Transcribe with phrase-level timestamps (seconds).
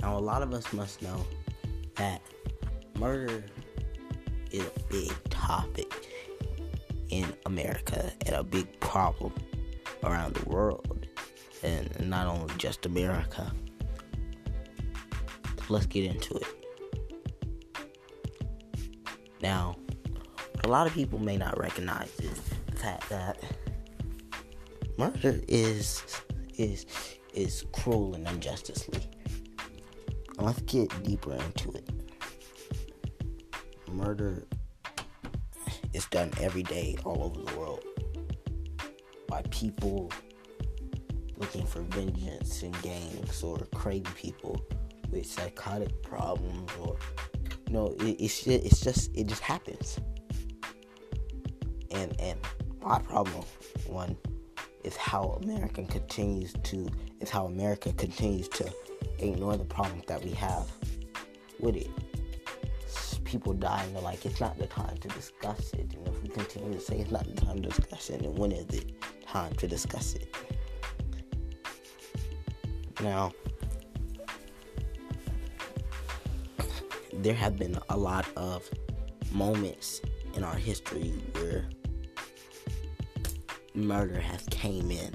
[0.00, 1.26] Now, a lot of us must know
[1.96, 2.22] that
[2.98, 3.44] murder
[4.50, 5.92] is a big topic
[7.10, 9.32] in America and a big problem
[10.04, 11.06] around the world,
[11.62, 13.52] and not only just America.
[15.68, 16.46] Let's get into it.
[19.42, 19.76] Now,
[20.64, 23.42] a lot of people may not recognize this the fact that
[24.96, 26.02] murder is
[26.56, 26.86] is
[27.34, 29.00] is cruel and unjustly.
[30.40, 31.90] Let's get deeper into it.
[33.90, 34.46] Murder
[35.92, 37.82] is done every day all over the world
[39.26, 40.12] by people
[41.36, 44.60] looking for vengeance in gangs or crazy people
[45.10, 46.96] with psychotic problems or
[47.66, 49.98] you know it, it's just, it's just it just happens
[51.90, 52.38] and and
[52.80, 53.44] my problem
[53.86, 54.16] one
[54.84, 56.88] is how America continues to
[57.20, 58.70] is how America continues to
[59.18, 60.70] ignore the problems that we have
[61.60, 61.90] with it.
[63.24, 65.92] People die and they're like, it's not the time to discuss it.
[65.94, 68.52] And if we continue to say it's not the time to discuss it, then when
[68.52, 68.92] is it
[69.26, 70.34] time to discuss it?
[73.02, 73.32] Now,
[77.12, 78.68] there have been a lot of
[79.32, 80.00] moments
[80.34, 81.68] in our history where
[83.74, 85.14] murder has came in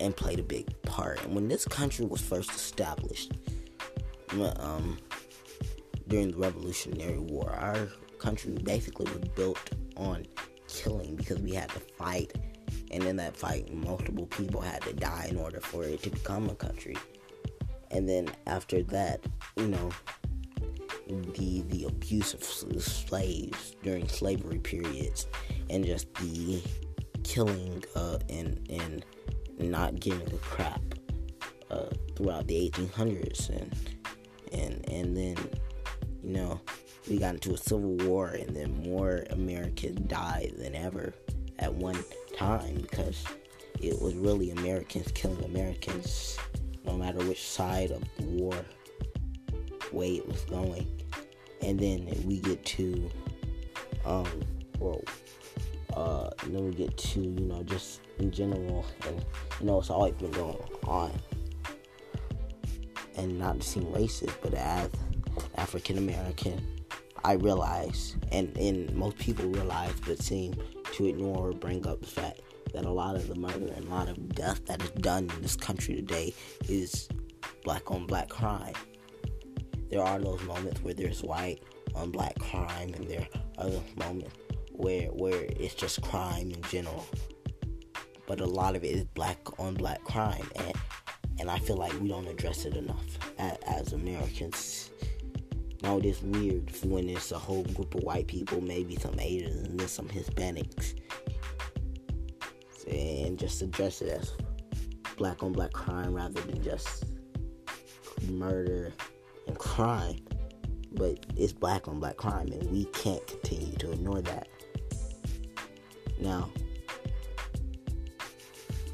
[0.00, 0.66] and played a big
[1.08, 3.32] And when this country was first established,
[4.58, 4.98] um,
[6.08, 9.58] during the Revolutionary War, our country basically was built
[9.96, 10.26] on
[10.68, 12.32] killing because we had to fight,
[12.90, 16.48] and in that fight, multiple people had to die in order for it to become
[16.48, 16.96] a country.
[17.90, 19.24] And then after that,
[19.56, 19.90] you know,
[21.08, 25.26] the the abuse of slaves during slavery periods
[25.68, 26.62] and just the
[27.24, 29.04] killing uh, and and
[29.60, 30.80] not giving a crap
[31.70, 33.76] uh, throughout the 1800s and
[34.52, 35.36] and and then
[36.22, 36.60] you know
[37.08, 41.12] we got into a civil war and then more Americans died than ever
[41.58, 41.98] at one
[42.36, 43.24] time because
[43.80, 46.38] it was really Americans killing Americans
[46.84, 48.54] no matter which side of the war
[49.92, 50.86] way it was going.
[51.62, 53.10] And then we get to
[54.04, 54.26] um
[54.78, 55.02] well
[55.94, 59.24] uh and then we get to you know just in general and
[59.60, 60.56] you know it's always been going
[60.86, 61.12] on.
[63.16, 64.88] And not to seem racist but as
[65.56, 66.58] african american
[67.24, 70.54] i realize and and most people realize but seem
[70.92, 72.40] to ignore or bring up the fact
[72.72, 75.42] that a lot of the murder and a lot of death that is done in
[75.42, 76.32] this country today
[76.68, 77.08] is
[77.64, 78.74] black on black crime.
[79.90, 81.62] There are those moments where there's white
[81.94, 83.26] on black crime, and there
[83.58, 84.34] are other moments
[84.80, 87.06] where where it's just crime in general.
[88.26, 90.74] But a lot of it is black on black crime, and
[91.38, 94.90] and I feel like we don't address it enough as, as Americans.
[95.82, 99.66] Now it is weird when it's a whole group of white people, maybe some Asians
[99.66, 100.94] and then some Hispanics,
[102.86, 104.34] and just address it as
[105.16, 107.04] black on black crime rather than just
[108.28, 108.92] murder
[109.46, 110.16] and crime,
[110.92, 114.48] but it's black on black crime, and we can't continue to ignore that.
[116.20, 116.50] Now,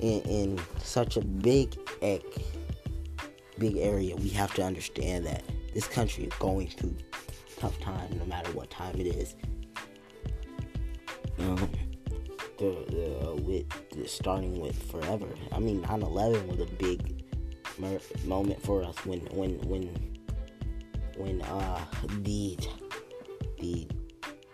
[0.00, 1.76] in, in such a big,
[3.58, 5.42] big area, we have to understand that
[5.74, 6.96] this country is going through
[7.58, 9.34] tough times, no matter what time it is.
[11.38, 11.70] Um,
[12.58, 15.28] the, the, with the, starting with forever.
[15.52, 17.24] I mean, 9/11 was a big
[17.78, 20.16] mer- moment for us when when when
[21.16, 21.84] when uh
[22.22, 22.56] the
[23.58, 23.86] the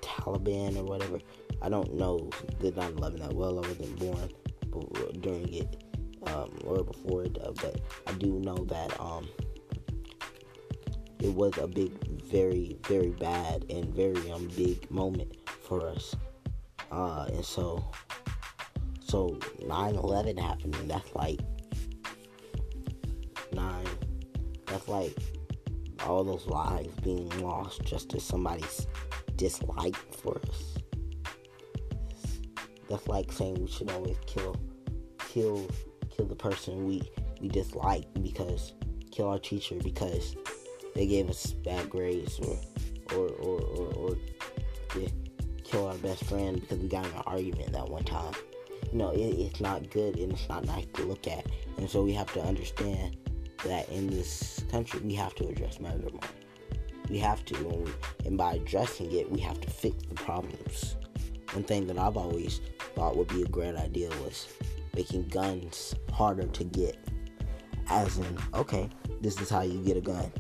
[0.00, 1.20] Taliban or whatever.
[1.62, 2.28] I don't know
[2.60, 3.58] the 9/11 that well.
[3.58, 4.28] I wasn't born
[5.20, 5.84] during it
[6.26, 9.28] um, or before it, uh, but I do know that um,
[11.20, 11.92] it was a big,
[12.24, 16.16] very, very bad and very um big moment for us.
[16.90, 17.84] Uh, and so,
[19.00, 21.40] so 9/11 happened, and that's like
[23.52, 23.86] nine.
[24.66, 25.16] That's like
[26.04, 28.86] all those lives being lost just to somebody's
[29.36, 30.71] dislike for us.
[32.92, 34.54] That's like saying we should always kill,
[35.30, 35.66] kill,
[36.14, 37.00] kill the person we
[37.40, 38.74] we dislike because
[39.10, 40.36] kill our teacher because
[40.94, 42.58] they gave us bad grades or
[43.16, 44.16] or or or, or
[44.94, 45.08] yeah,
[45.64, 48.34] kill our best friend because we got in an argument that one time.
[48.92, 51.46] You know, it, it's not good and it's not nice to look at,
[51.78, 53.16] and so we have to understand
[53.64, 56.20] that in this country we have to address murder more.
[57.08, 57.92] We have to, and, we,
[58.26, 60.96] and by addressing it, we have to fix the problems.
[61.52, 62.60] One thing that I've always
[62.94, 64.48] thought would be a great idea was
[64.94, 66.96] making guns harder to get
[67.88, 68.88] as in, okay,
[69.20, 70.32] this is how you get a gun.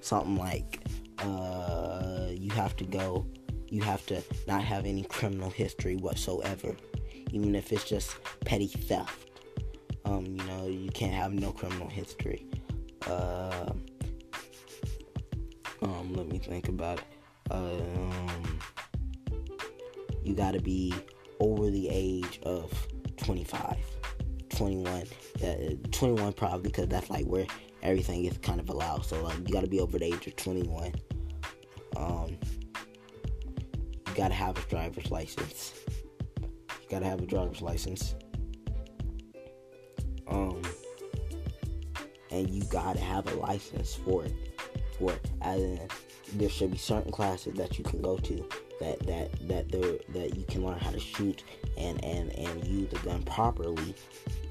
[0.00, 0.80] Something like
[1.18, 3.26] uh, you have to go,
[3.68, 6.76] you have to not have any criminal history whatsoever,
[7.32, 9.30] even if it's just petty theft.
[10.04, 12.46] Um, you know, you can't have no criminal history.
[13.06, 13.72] Uh,
[15.82, 17.04] um, let me think about it.
[17.50, 18.58] Um,
[20.22, 20.94] you got to be
[21.40, 22.72] over the age of
[23.16, 23.76] 25,
[24.50, 25.04] 21.
[25.42, 25.54] Uh,
[25.90, 27.46] 21 probably because that's like where
[27.82, 29.04] everything is kind of allowed.
[29.04, 30.94] So like you got to be over the age of 21.
[31.96, 32.38] Um,
[34.06, 35.72] you got to have a driver's license.
[36.38, 38.14] You got to have a driver's license.
[40.28, 40.62] Um,
[42.30, 44.34] and you got to have a license for it.
[44.98, 45.88] For it, as in,
[46.34, 48.46] there should be certain classes that you can go to
[48.80, 49.70] that that that
[50.12, 51.44] that you can learn how to shoot
[51.76, 53.94] and and and use a gun properly.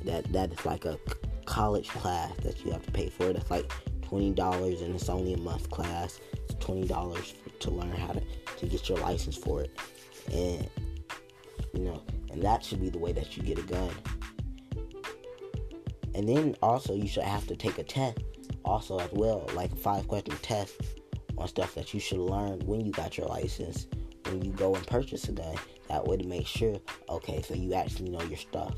[0.06, 0.98] That that is like a
[1.46, 3.34] college class that you have to pay for.
[3.34, 3.72] That's like
[4.04, 6.20] twenty dollars, and it's only a month class.
[6.34, 8.22] It's twenty dollars to learn how to
[8.58, 9.78] to get your license for it,
[10.32, 10.70] and
[11.74, 13.92] you know, and that should be the way that you get a gun.
[16.14, 18.20] And then also you should have to take a test
[18.66, 20.76] also as well, like a five question test
[21.38, 23.88] on stuff that you should learn when you got your license
[24.30, 25.56] when you go and purchase a gun.
[25.88, 26.80] That way to make sure,
[27.10, 28.76] okay, so you actually know your stuff.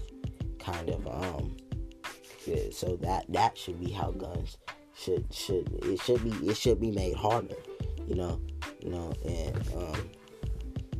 [0.59, 1.57] Kind of, um,
[2.71, 4.57] so that that should be how guns
[4.95, 7.55] should should it should be it should be made harder,
[8.07, 8.39] you know,
[8.81, 10.09] you know, and um,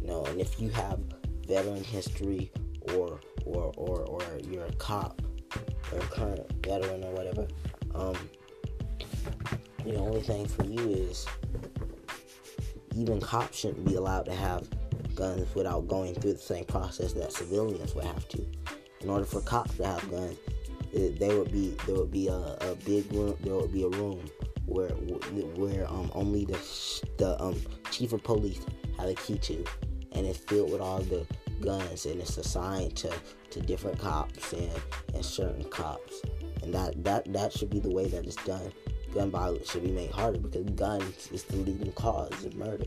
[0.02, 1.00] you know, and if you have
[1.48, 2.52] veteran history
[2.96, 5.22] or or or or you're a cop
[5.92, 7.48] or a current veteran or whatever,
[7.94, 8.16] um,
[9.84, 11.28] the only thing for you is
[12.96, 14.68] even cops shouldn't be allowed to have
[15.16, 18.46] guns without going through the same process that civilians would have to.
[19.02, 20.38] In order for cops to have guns,
[20.94, 23.36] it, they would be there would be a, a, big room.
[23.42, 24.30] There would be a room
[24.66, 26.60] where where um, only the
[27.18, 27.60] the um,
[27.92, 28.66] chief of police
[28.98, 29.64] have a key to,
[30.12, 31.26] and it's filled with all the
[31.62, 33.12] guns, and it's assigned to,
[33.52, 34.72] to different cops and,
[35.14, 36.22] and certain cops,
[36.62, 38.72] and that that that should be the way that it's done
[39.14, 42.86] gun violence should be made harder because guns is the leading cause of murder.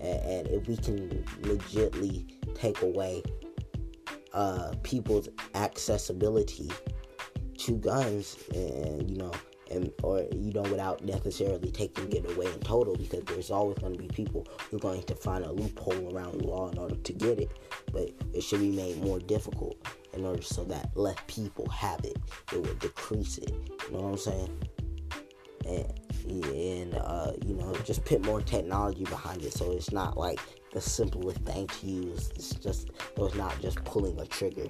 [0.00, 1.08] And, and if we can
[1.42, 3.22] legitly take away
[4.32, 6.70] uh, people's accessibility
[7.58, 9.32] to guns, and you know,
[9.70, 13.92] and or you know, without necessarily taking it away in total, because there's always going
[13.92, 16.96] to be people who are going to find a loophole around the law in order
[16.96, 17.50] to get it.
[17.92, 19.76] But it should be made more difficult
[20.14, 22.16] in order so that less people have it.
[22.52, 23.52] It would decrease it.
[23.86, 24.62] You know what I'm saying?
[25.66, 25.92] And,
[26.28, 29.52] and uh, you know just put more technology behind it.
[29.52, 30.40] So it's not like
[30.72, 34.68] the simplest thing to use it's just so it's not just pulling a trigger.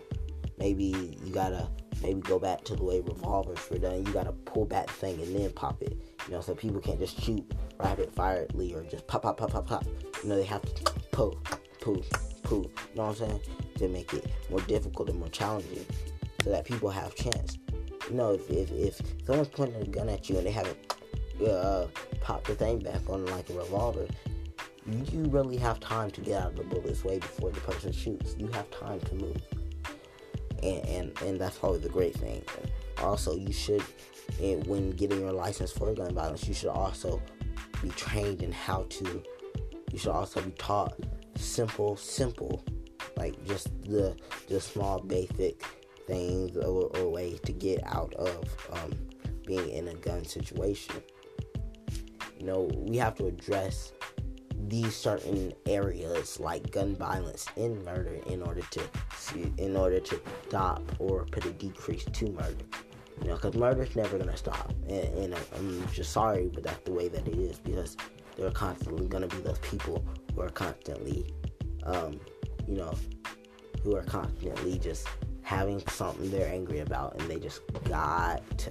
[0.59, 1.69] Maybe you gotta
[2.03, 4.05] maybe go back to the way revolvers were done.
[4.05, 5.97] You gotta pull back the thing and then pop it.
[6.27, 7.45] You know so people can't just shoot
[7.79, 9.85] rapid firedly or just pop pop pop pop pop.
[10.23, 11.39] You know they have to pull
[11.81, 12.05] pull
[12.43, 12.63] pull.
[12.63, 13.41] You know what i'm saying?
[13.79, 15.87] To make it more difficult and more challenging
[16.45, 17.59] so that people have chance
[18.11, 20.95] you know, if, if, if someone's pointing a gun at you and they haven't
[21.47, 21.87] uh,
[22.21, 24.07] popped the thing back on like a revolver,
[24.87, 28.35] you really have time to get out of the bullets way before the person shoots.
[28.37, 29.37] You have time to move.
[30.63, 32.43] And, and, and that's probably the great thing.
[32.99, 33.83] Also, you should,
[34.67, 37.23] when getting your license for gun violence, you should also
[37.81, 39.23] be trained in how to,
[39.93, 40.99] you should also be taught
[41.37, 42.65] simple, simple,
[43.17, 44.17] like just the,
[44.49, 45.63] the small basic
[46.11, 48.93] things or, or ways to get out of um,
[49.47, 50.97] being in a gun situation.
[52.39, 53.93] You know, we have to address
[54.69, 58.83] these certain areas like gun violence and murder in order to
[59.59, 62.65] in order to stop or put a decrease to murder.
[63.23, 66.83] You know, because murder is never gonna stop, and, and I'm just sorry, but that's
[66.85, 67.97] the way that it is because
[68.37, 71.27] there are constantly gonna be those people who are constantly,
[71.85, 72.19] um,
[72.67, 72.95] you know,
[73.83, 75.07] who are constantly just
[75.51, 78.71] having something they're angry about and they just got to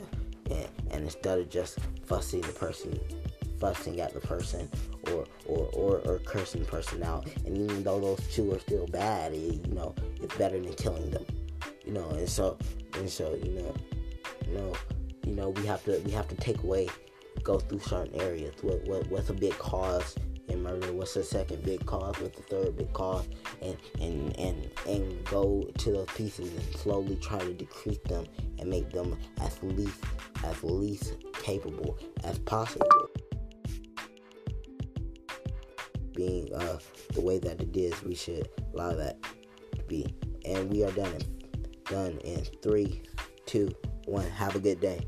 [0.50, 2.98] and, instead of just fussing the person
[3.60, 4.70] fussing at the person
[5.12, 8.88] or, or, or, or cursing the person out and even though those two are still
[8.88, 11.26] bad it, you know it's better than killing them.
[11.86, 12.58] You know and so
[12.94, 13.76] and so you know
[14.48, 14.74] you know
[15.26, 16.88] you know we have to we have to take away
[17.44, 20.16] go through certain areas what, what what's a big cause
[20.50, 20.92] in murder?
[20.94, 22.20] What's the second big cause?
[22.20, 23.28] What's the third big cause?
[23.62, 28.26] And and and and go to those pieces and slowly try to decrease them
[28.58, 30.04] and make them as least
[30.44, 32.88] as least capable as possible.
[36.16, 36.80] Being uh,
[37.14, 39.22] the way that it is, we should allow that
[39.76, 40.14] to be.
[40.46, 41.20] And we are done.
[41.86, 43.02] Done in three,
[43.46, 43.70] two,
[44.06, 44.30] one.
[44.30, 45.06] Have a good day.